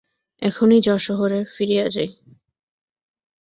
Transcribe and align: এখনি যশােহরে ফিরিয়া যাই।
এখনি 0.41 0.77
যশােহরে 0.81 1.39
ফিরিয়া 1.53 1.85
যাই। 1.89 2.09